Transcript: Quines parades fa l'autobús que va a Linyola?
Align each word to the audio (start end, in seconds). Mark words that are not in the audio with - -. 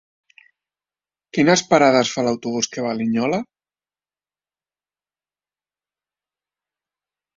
Quines 1.37 1.61
parades 1.73 2.13
fa 2.15 2.23
l'autobús 2.27 2.69
que 2.77 2.85
va 2.85 2.93
a 2.93 2.99
Linyola? 3.01 3.41